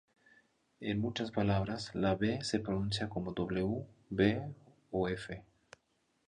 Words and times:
En 0.79 0.99
muchas 0.99 1.29
palabras, 1.29 1.91
la 1.93 2.15
"b" 2.15 2.43
se 2.43 2.57
pronuncia 2.59 3.07
como 3.07 3.33
"w," 3.33 3.85
"v", 4.09 4.51
o 4.89 5.07
"f". 5.07 5.43